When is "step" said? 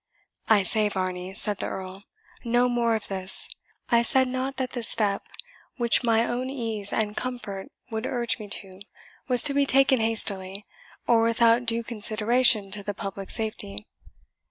4.81-5.21